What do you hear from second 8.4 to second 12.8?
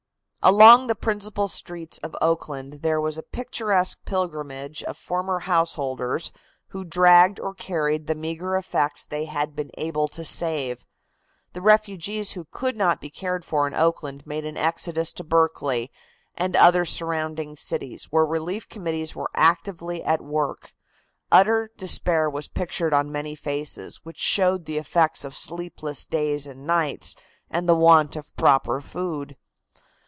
effects they had been able to save. The refugees who could